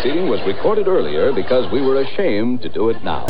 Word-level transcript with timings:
proceeding 0.00 0.28
was 0.28 0.40
recorded 0.46 0.86
earlier 0.86 1.32
because 1.32 1.70
we 1.72 1.82
were 1.82 2.00
ashamed 2.00 2.62
to 2.62 2.68
do 2.68 2.88
it 2.88 3.02
now. 3.02 3.26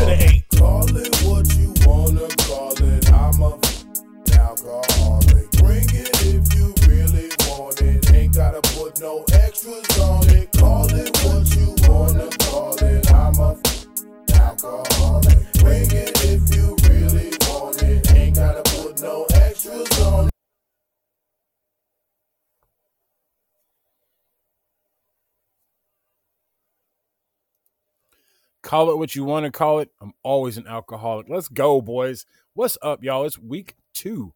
Call 28.69 28.91
it 28.91 28.99
what 28.99 29.15
you 29.15 29.25
want 29.25 29.47
to 29.47 29.51
call 29.51 29.79
it. 29.79 29.89
I'm 29.99 30.13
always 30.23 30.59
an 30.59 30.67
alcoholic. 30.67 31.31
Let's 31.31 31.49
go, 31.49 31.81
boys. 31.81 32.27
What's 32.53 32.77
up, 32.83 33.03
y'all? 33.03 33.25
It's 33.25 33.39
week 33.39 33.77
two. 33.95 34.35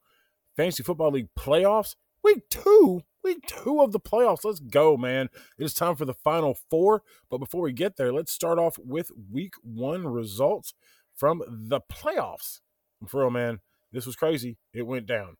Fantasy 0.57 0.83
Football 0.83 1.11
League 1.11 1.29
playoffs. 1.39 1.97
Week 2.25 2.49
two. 2.49 3.03
Week 3.23 3.45
two 3.47 3.83
of 3.83 3.93
the 3.93 4.01
playoffs. 4.01 4.43
Let's 4.43 4.59
go, 4.61 4.97
man. 4.97 5.29
It 5.59 5.65
is 5.65 5.75
time 5.75 5.97
for 5.97 6.07
the 6.07 6.15
final 6.15 6.57
four. 6.71 7.03
But 7.29 7.41
before 7.41 7.61
we 7.61 7.75
get 7.75 7.99
there, 7.99 8.11
let's 8.11 8.33
start 8.33 8.59
off 8.59 8.79
with 8.79 9.11
week 9.31 9.53
one 9.63 10.07
results 10.07 10.73
from 11.15 11.43
the 11.47 11.83
playoffs. 11.93 12.61
For 13.07 13.21
real, 13.21 13.31
man, 13.31 13.61
this 13.93 14.07
was 14.07 14.17
crazy. 14.17 14.57
It 14.73 14.87
went 14.87 15.05
down. 15.05 15.37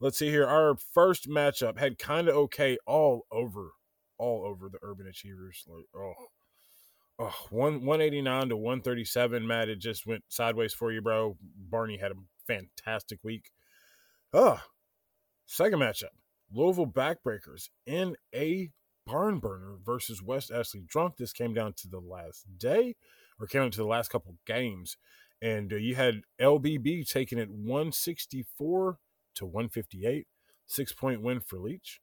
Let's 0.00 0.18
see 0.18 0.28
here. 0.28 0.46
Our 0.46 0.76
first 0.76 1.30
matchup 1.30 1.78
had 1.78 1.98
kind 1.98 2.28
of 2.28 2.36
okay 2.36 2.76
all 2.86 3.22
over, 3.32 3.70
all 4.18 4.44
over 4.44 4.68
the 4.68 4.80
Urban 4.82 5.06
Achievers. 5.06 5.64
Like, 5.66 5.86
oh, 5.96 6.12
oh, 7.18 7.34
one 7.50 7.84
189 7.84 8.48
to 8.50 8.56
137. 8.56 9.46
Matt, 9.46 9.68
it 9.68 9.78
just 9.78 10.06
went 10.06 10.24
sideways 10.28 10.72
for 10.72 10.92
you, 10.92 11.00
bro. 11.00 11.36
Barney 11.40 11.98
had 11.98 12.12
a 12.12 12.16
fantastic 12.46 13.18
week. 13.22 13.50
Oh, 14.32 14.60
second 15.46 15.78
matchup 15.78 16.14
Louisville 16.52 16.86
Backbreakers 16.86 17.68
in 17.86 18.16
a 18.34 18.70
barn 19.06 19.38
burner 19.38 19.76
versus 19.84 20.22
West 20.22 20.50
Ashley 20.50 20.82
Drunk. 20.86 21.16
This 21.16 21.32
came 21.32 21.54
down 21.54 21.74
to 21.78 21.88
the 21.88 22.00
last 22.00 22.44
day 22.58 22.96
or 23.38 23.46
came 23.46 23.62
down 23.62 23.70
to 23.72 23.78
the 23.78 23.86
last 23.86 24.10
couple 24.10 24.36
games. 24.46 24.96
And 25.42 25.72
uh, 25.72 25.76
you 25.76 25.94
had 25.94 26.22
LBB 26.40 27.08
taking 27.08 27.38
it 27.38 27.50
164 27.50 28.98
to 29.36 29.44
158, 29.44 30.26
six 30.66 30.92
point 30.92 31.22
win 31.22 31.40
for 31.40 31.58
Leach. 31.58 32.00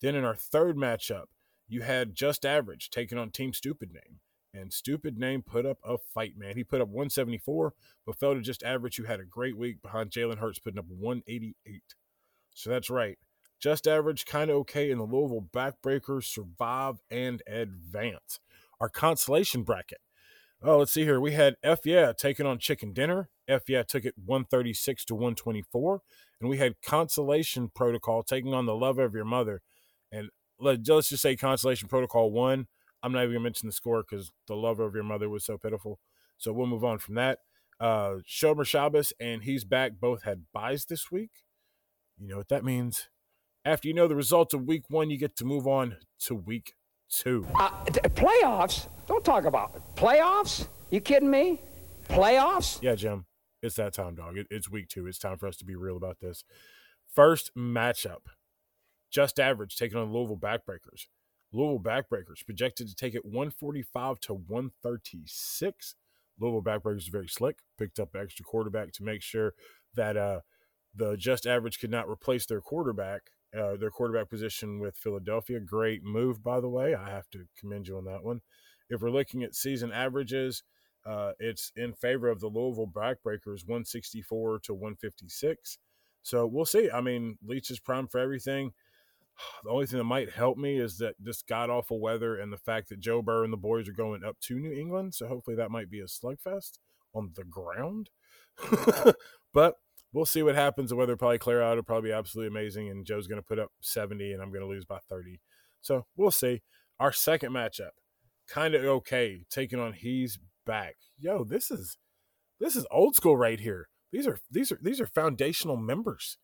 Then 0.00 0.14
in 0.16 0.24
our 0.24 0.34
third 0.34 0.76
matchup, 0.76 1.26
you 1.68 1.82
had 1.82 2.14
Just 2.14 2.44
Average 2.44 2.90
taking 2.90 3.18
on 3.18 3.30
Team 3.30 3.52
Stupid 3.52 3.92
Name. 3.92 4.20
And 4.54 4.72
Stupid 4.72 5.18
Name 5.18 5.42
put 5.42 5.64
up 5.64 5.78
a 5.84 5.96
fight, 5.96 6.34
man. 6.36 6.56
He 6.56 6.64
put 6.64 6.80
up 6.80 6.88
174, 6.88 7.72
but 8.04 8.18
fell 8.18 8.34
to 8.34 8.40
Just 8.40 8.62
Average, 8.62 8.96
who 8.96 9.04
had 9.04 9.20
a 9.20 9.24
great 9.24 9.56
week 9.56 9.80
behind 9.82 10.10
Jalen 10.10 10.38
Hurts 10.38 10.58
putting 10.58 10.78
up 10.78 10.86
188. 10.88 11.82
So 12.54 12.68
that's 12.70 12.90
right. 12.90 13.18
Just 13.58 13.86
Average, 13.86 14.26
kind 14.26 14.50
of 14.50 14.56
okay 14.58 14.90
in 14.90 14.98
the 14.98 15.04
Louisville 15.04 15.48
Backbreakers, 15.54 16.24
survive 16.24 16.96
and 17.10 17.42
advance. 17.46 18.40
Our 18.80 18.88
consolation 18.88 19.62
bracket. 19.62 20.00
Oh, 20.64 20.78
let's 20.78 20.92
see 20.92 21.04
here. 21.04 21.20
We 21.20 21.32
had 21.32 21.56
F 21.62 21.80
Yeah 21.84 22.12
taking 22.12 22.46
on 22.46 22.58
Chicken 22.58 22.92
Dinner. 22.92 23.30
F 23.48 23.62
Yeah 23.68 23.82
took 23.82 24.04
it 24.04 24.14
136 24.16 25.04
to 25.06 25.14
124. 25.14 26.02
And 26.40 26.50
we 26.50 26.58
had 26.58 26.74
Consolation 26.84 27.70
Protocol 27.74 28.22
taking 28.22 28.54
on 28.54 28.66
the 28.66 28.74
love 28.74 28.98
of 28.98 29.14
your 29.14 29.24
mother. 29.24 29.62
And 30.10 30.28
let, 30.58 30.88
us 30.88 31.08
just 31.08 31.22
say 31.22 31.36
Consolation 31.36 31.88
Protocol 31.88 32.30
won. 32.30 32.66
I'm 33.02 33.12
not 33.12 33.20
even 33.20 33.32
going 33.32 33.40
to 33.40 33.44
mention 33.44 33.68
the 33.68 33.72
score 33.72 34.04
because 34.08 34.30
the 34.46 34.54
love 34.56 34.80
of 34.80 34.94
your 34.94 35.04
mother 35.04 35.28
was 35.28 35.44
so 35.44 35.58
pitiful. 35.58 35.98
So 36.38 36.52
we'll 36.52 36.66
move 36.66 36.84
on 36.84 36.98
from 36.98 37.14
that. 37.16 37.40
Uh, 37.80 38.16
Shomer 38.28 38.66
Shabbos 38.66 39.12
and 39.18 39.42
he's 39.42 39.64
back 39.64 39.92
both 40.00 40.22
had 40.22 40.44
buys 40.52 40.84
this 40.84 41.10
week. 41.10 41.30
You 42.18 42.28
know 42.28 42.36
what 42.36 42.48
that 42.48 42.64
means. 42.64 43.08
After 43.64 43.88
you 43.88 43.94
know 43.94 44.06
the 44.08 44.16
results 44.16 44.54
of 44.54 44.62
week 44.66 44.84
one, 44.88 45.10
you 45.10 45.18
get 45.18 45.36
to 45.36 45.44
move 45.44 45.66
on 45.66 45.96
to 46.20 46.34
week 46.34 46.74
two. 47.10 47.46
Uh, 47.54 47.84
t- 47.86 48.00
playoffs? 48.00 48.86
Don't 49.06 49.24
talk 49.24 49.44
about 49.44 49.72
it. 49.74 49.82
playoffs. 49.96 50.66
You 50.90 51.00
kidding 51.00 51.30
me? 51.30 51.60
Playoffs? 52.08 52.80
Yeah, 52.82 52.94
Jim. 52.94 53.26
It's 53.62 53.76
that 53.76 53.94
time, 53.94 54.14
dog. 54.16 54.36
It, 54.36 54.46
it's 54.50 54.68
week 54.70 54.88
two. 54.88 55.06
It's 55.06 55.18
time 55.18 55.38
for 55.38 55.46
us 55.46 55.56
to 55.58 55.64
be 55.64 55.76
real 55.76 55.96
about 55.96 56.18
this. 56.20 56.44
First 57.14 57.52
matchup 57.56 58.26
Just 59.10 59.38
Average 59.38 59.76
taking 59.76 59.98
on 59.98 60.12
Louisville 60.12 60.36
Backbreakers. 60.36 61.06
Louisville 61.52 61.80
Backbreakers 61.80 62.44
projected 62.44 62.88
to 62.88 62.94
take 62.94 63.14
it 63.14 63.24
145 63.24 64.20
to 64.20 64.34
136. 64.34 65.94
Louisville 66.40 66.62
Backbreakers 66.62 67.10
very 67.10 67.28
slick. 67.28 67.58
Picked 67.78 68.00
up 68.00 68.16
extra 68.16 68.44
quarterback 68.44 68.92
to 68.92 69.04
make 69.04 69.22
sure 69.22 69.54
that 69.94 70.16
uh, 70.16 70.40
the 70.94 71.16
Just 71.16 71.46
Average 71.46 71.78
could 71.78 71.90
not 71.90 72.08
replace 72.08 72.46
their 72.46 72.60
quarterback, 72.60 73.30
uh, 73.56 73.76
their 73.76 73.90
quarterback 73.90 74.30
position 74.30 74.80
with 74.80 74.96
Philadelphia. 74.96 75.60
Great 75.60 76.02
move, 76.02 76.42
by 76.42 76.60
the 76.60 76.68
way. 76.68 76.94
I 76.94 77.10
have 77.10 77.28
to 77.30 77.44
commend 77.58 77.88
you 77.88 77.98
on 77.98 78.04
that 78.06 78.24
one. 78.24 78.40
If 78.88 79.00
we're 79.00 79.10
looking 79.10 79.42
at 79.42 79.54
season 79.54 79.92
averages, 79.92 80.62
uh, 81.04 81.32
it's 81.38 81.72
in 81.76 81.92
favor 81.94 82.28
of 82.28 82.40
the 82.40 82.48
Louisville 82.48 82.90
Backbreakers, 82.92 83.66
164 83.66 84.60
to 84.60 84.74
156. 84.74 85.78
So 86.22 86.46
we'll 86.46 86.64
see. 86.64 86.90
I 86.90 87.00
mean, 87.00 87.38
Leach 87.44 87.70
is 87.70 87.80
prime 87.80 88.06
for 88.06 88.20
everything. 88.20 88.72
The 89.64 89.70
only 89.70 89.86
thing 89.86 89.98
that 89.98 90.04
might 90.04 90.30
help 90.30 90.58
me 90.58 90.78
is 90.78 90.98
that 90.98 91.14
this 91.18 91.42
god 91.42 91.70
awful 91.70 92.00
weather 92.00 92.36
and 92.36 92.52
the 92.52 92.58
fact 92.58 92.88
that 92.88 93.00
Joe 93.00 93.22
Burrow 93.22 93.44
and 93.44 93.52
the 93.52 93.56
boys 93.56 93.88
are 93.88 93.92
going 93.92 94.24
up 94.24 94.38
to 94.40 94.58
New 94.58 94.72
England. 94.72 95.14
So 95.14 95.26
hopefully 95.26 95.56
that 95.56 95.70
might 95.70 95.90
be 95.90 96.00
a 96.00 96.04
slugfest 96.04 96.78
on 97.14 97.32
the 97.34 97.44
ground. 97.44 98.10
but 99.54 99.76
we'll 100.12 100.26
see 100.26 100.42
what 100.42 100.54
happens. 100.54 100.90
The 100.90 100.96
weather 100.96 101.16
probably 101.16 101.38
clear 101.38 101.62
out. 101.62 101.72
It'll 101.72 101.84
probably 101.84 102.10
be 102.10 102.14
absolutely 102.14 102.48
amazing. 102.48 102.90
And 102.90 103.06
Joe's 103.06 103.26
going 103.26 103.40
to 103.40 103.46
put 103.46 103.58
up 103.58 103.70
70 103.80 104.32
and 104.32 104.42
I'm 104.42 104.50
going 104.50 104.62
to 104.62 104.68
lose 104.68 104.84
by 104.84 104.98
30. 105.08 105.40
So 105.80 106.06
we'll 106.16 106.30
see. 106.30 106.62
Our 107.00 107.12
second 107.12 107.52
matchup, 107.52 107.90
kind 108.48 108.74
of 108.74 108.84
okay, 108.84 109.44
taking 109.50 109.80
on 109.80 109.92
He's 109.92 110.38
back. 110.66 110.94
Yo, 111.18 111.44
this 111.44 111.70
is 111.70 111.96
this 112.60 112.76
is 112.76 112.86
old 112.90 113.16
school 113.16 113.36
right 113.36 113.58
here. 113.58 113.88
These 114.12 114.26
are 114.26 114.38
these 114.50 114.70
are 114.70 114.78
these 114.80 115.00
are 115.00 115.06
foundational 115.06 115.76
members 115.76 116.38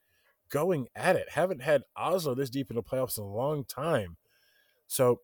going 0.50 0.88
at 0.94 1.16
it. 1.16 1.30
Haven't 1.30 1.62
had 1.62 1.82
Oslo 1.96 2.34
this 2.34 2.50
deep 2.50 2.70
in 2.70 2.76
the 2.76 2.82
playoffs 2.82 3.18
in 3.18 3.24
a 3.24 3.28
long 3.34 3.64
time. 3.64 4.16
So 4.86 5.20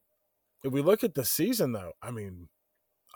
if 0.62 0.73
we 0.73 0.83
look 0.83 1.05
at 1.05 1.15
the 1.15 1.25
season 1.25 1.73
though, 1.73 1.93
I 2.03 2.11
mean, 2.11 2.49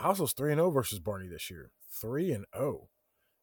Oslo's 0.00 0.32
3 0.32 0.52
and 0.52 0.58
0 0.58 0.70
versus 0.70 1.00
Barney 1.00 1.28
this 1.28 1.50
year. 1.50 1.70
3 2.00 2.32
and 2.32 2.44
0. 2.56 2.88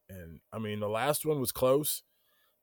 And 0.09 0.39
I 0.53 0.59
mean, 0.59 0.79
the 0.79 0.87
last 0.87 1.25
one 1.25 1.39
was 1.39 1.51
close. 1.51 2.03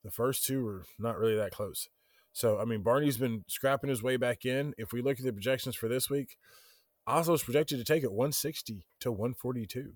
The 0.04 0.10
first 0.10 0.44
two 0.44 0.64
were 0.64 0.84
not 0.98 1.18
really 1.18 1.36
that 1.36 1.52
close. 1.52 1.88
So, 2.32 2.58
I 2.58 2.64
mean, 2.64 2.82
Barney's 2.82 3.18
been 3.18 3.44
scrapping 3.46 3.90
his 3.90 4.02
way 4.02 4.16
back 4.16 4.44
in. 4.44 4.74
If 4.78 4.92
we 4.92 5.02
look 5.02 5.18
at 5.18 5.24
the 5.24 5.32
projections 5.32 5.76
for 5.76 5.88
this 5.88 6.08
week, 6.08 6.36
Oslo's 7.06 7.42
projected 7.42 7.78
to 7.78 7.84
take 7.84 8.02
it 8.02 8.12
160 8.12 8.86
to 9.00 9.12
142. 9.12 9.92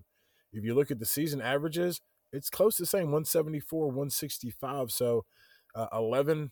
If 0.52 0.64
you 0.64 0.74
look 0.74 0.90
at 0.90 0.98
the 0.98 1.06
season 1.06 1.40
averages, 1.40 2.00
it's 2.32 2.50
close 2.50 2.76
to 2.76 2.82
the 2.82 2.86
same 2.86 3.06
174, 3.06 3.86
165. 3.86 4.90
So, 4.90 5.24
uh, 5.76 5.86
11 5.92 6.50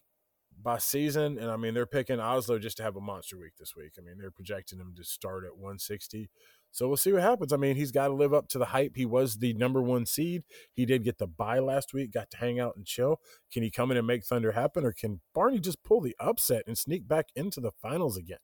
by 0.62 0.78
season. 0.78 1.38
And 1.38 1.50
I 1.50 1.56
mean, 1.56 1.74
they're 1.74 1.86
picking 1.86 2.20
Oslo 2.20 2.58
just 2.58 2.76
to 2.76 2.82
have 2.82 2.96
a 2.96 3.00
monster 3.00 3.38
week 3.38 3.54
this 3.58 3.74
week. 3.76 3.94
I 3.98 4.02
mean, 4.02 4.18
they're 4.18 4.30
projecting 4.30 4.78
him 4.78 4.94
to 4.96 5.04
start 5.04 5.44
at 5.44 5.56
160. 5.56 6.30
So 6.70 6.88
we'll 6.88 6.96
see 6.96 7.12
what 7.12 7.22
happens. 7.22 7.52
I 7.52 7.56
mean, 7.56 7.76
he's 7.76 7.92
got 7.92 8.08
to 8.08 8.14
live 8.14 8.34
up 8.34 8.48
to 8.48 8.58
the 8.58 8.64
hype. 8.66 8.96
He 8.96 9.06
was 9.06 9.36
the 9.36 9.54
number 9.54 9.80
one 9.80 10.06
seed. 10.06 10.42
He 10.72 10.84
did 10.84 11.04
get 11.04 11.18
the 11.18 11.26
bye 11.28 11.60
last 11.60 11.94
week, 11.94 12.12
got 12.12 12.30
to 12.32 12.36
hang 12.36 12.58
out 12.58 12.74
and 12.76 12.84
chill. 12.84 13.20
Can 13.52 13.62
he 13.62 13.70
come 13.70 13.92
in 13.92 13.96
and 13.96 14.06
make 14.06 14.24
Thunder 14.24 14.52
happen, 14.52 14.84
or 14.84 14.92
can 14.92 15.20
Barney 15.34 15.60
just 15.60 15.84
pull 15.84 16.00
the 16.00 16.16
upset 16.18 16.64
and 16.66 16.76
sneak 16.76 17.06
back 17.06 17.26
into 17.36 17.60
the 17.60 17.70
finals 17.70 18.16
again? 18.16 18.38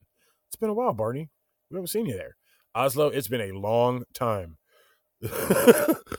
It's 0.49 0.55
been 0.55 0.71
a 0.71 0.75
while, 0.75 0.93
Barney. 0.93 1.29
We 1.71 1.77
haven't 1.77 1.89
seen 1.89 2.07
you 2.07 2.15
there. 2.15 2.37
Oslo, 2.73 3.09
it's 3.09 3.27
been 3.27 3.41
a 3.41 3.59
long 3.59 4.05
time. 4.15 4.59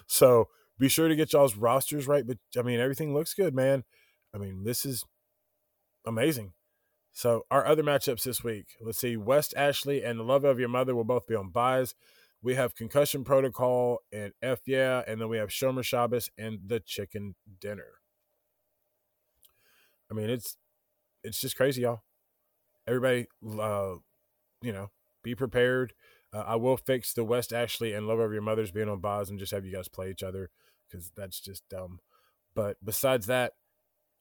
so 0.08 0.50
be 0.78 0.90
sure 0.90 1.08
to 1.08 1.16
get 1.16 1.32
y'all's 1.32 1.56
rosters 1.56 2.08
right. 2.08 2.28
But 2.28 2.40
I 2.58 2.62
mean, 2.62 2.82
everything 2.82 3.14
looks 3.14 3.34
good, 3.34 3.56
man. 3.56 3.86
I 4.34 4.38
mean, 4.38 4.64
this 4.64 4.86
is 4.86 5.04
amazing. 6.06 6.54
So 7.12 7.44
our 7.52 7.66
other 7.66 7.84
matchups 7.84 8.24
this 8.24 8.44
week, 8.44 8.68
let's 8.82 9.00
see, 9.00 9.18
West 9.18 9.54
Ashley 9.58 10.04
and 10.04 10.20
the 10.20 10.24
Love 10.24 10.46
of 10.46 10.60
Your 10.60 10.70
Mother 10.70 10.96
will 10.96 11.04
both 11.04 11.28
be 11.28 11.36
on 11.36 11.50
buys. 11.50 11.94
We 12.42 12.56
have 12.56 12.74
Concussion 12.74 13.24
Protocol 13.24 14.00
and 14.12 14.32
F 14.42 14.62
Yeah, 14.66 15.04
and 15.08 15.22
then 15.22 15.30
we 15.30 15.38
have 15.38 15.50
Shomer 15.50 15.84
Shabbos 15.84 16.30
and 16.38 16.60
the 16.66 16.80
Chicken 16.80 17.36
Dinner. 17.60 18.00
I 20.10 20.14
mean, 20.14 20.30
it's 20.30 20.58
it's 21.24 21.40
just 21.40 21.56
crazy, 21.56 21.84
y'all. 21.84 22.02
Everybody, 22.88 23.28
uh, 23.60 23.96
you 24.62 24.72
know, 24.72 24.90
be 25.24 25.36
prepared. 25.36 25.94
Uh, 26.34 26.44
I 26.48 26.56
will 26.56 26.78
fix 26.78 27.14
the 27.14 27.24
West 27.24 27.54
Ashley 27.54 27.94
and 27.94 28.08
Love 28.08 28.20
of 28.20 28.34
Your 28.34 28.42
Mother's 28.42 28.72
being 28.72 28.90
on 28.90 29.02
buys 29.02 29.30
and 29.30 29.38
just 29.38 29.52
have 29.52 29.66
you 29.66 29.74
guys 29.74 29.88
play 29.88 30.10
each 30.10 30.24
other 30.24 30.50
because 30.90 31.12
that's 31.16 31.40
just 31.40 31.68
dumb. 31.70 32.00
But 32.56 32.78
besides 32.84 33.28
that, 33.28 33.54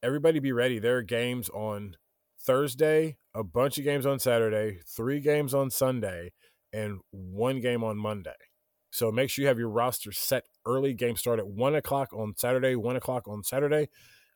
everybody 0.02 0.38
be 0.38 0.52
ready. 0.52 0.78
There 0.78 0.98
are 0.98 1.02
games 1.02 1.48
on 1.50 1.96
Thursday, 2.40 3.18
a 3.34 3.44
bunch 3.44 3.78
of 3.78 3.84
games 3.84 4.06
on 4.06 4.18
Saturday, 4.18 4.80
three 4.86 5.20
games 5.20 5.54
on 5.54 5.70
Sunday, 5.70 6.32
and 6.72 7.00
one 7.10 7.60
game 7.60 7.84
on 7.84 7.96
Monday. 7.96 8.30
So 8.90 9.12
make 9.12 9.30
sure 9.30 9.42
you 9.42 9.48
have 9.48 9.58
your 9.58 9.68
roster 9.68 10.10
set 10.12 10.44
early. 10.66 10.94
Game 10.94 11.16
start 11.16 11.38
at 11.38 11.46
one 11.46 11.74
o'clock 11.74 12.12
on 12.12 12.34
Saturday. 12.36 12.74
One 12.74 12.96
o'clock 12.96 13.28
on 13.28 13.44
Saturday. 13.44 13.88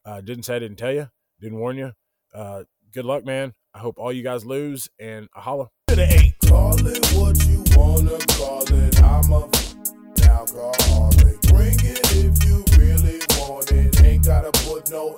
Uh, 0.05 0.21
didn't 0.21 0.45
say 0.45 0.57
I 0.57 0.59
didn't 0.59 0.77
tell 0.77 0.93
you. 0.93 1.09
Didn't 1.41 1.59
warn 1.59 1.77
you. 1.77 1.93
Uh, 2.33 2.65
good 2.93 3.05
luck, 3.05 3.25
man. 3.25 3.55
I 3.75 3.79
hope 3.81 3.99
all 3.99 4.13
you 4.13 4.23
guys 4.23 4.45
lose 4.45 4.89
and 5.01 5.29
a 5.35 5.41
holla. 5.41 5.71
Call 5.89 6.87
it 6.87 7.07
what 7.15 7.45
you 7.47 7.65
wanna 7.77 8.19
call 8.37 8.63
it. 8.73 9.03
I'm 9.03 9.33
alcoholic. 10.23 11.41
Bring 11.43 11.79
it 11.81 12.01
if 12.15 12.45
you 12.45 12.65
really 12.79 13.21
want 13.39 13.73
it. 13.73 14.01
Ain't 14.03 14.25
gotta 14.25 14.53
put 14.69 14.91
no 14.91 15.15